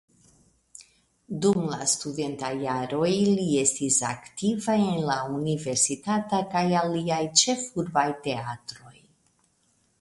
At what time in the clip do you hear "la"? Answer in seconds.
1.73-1.85, 5.11-5.19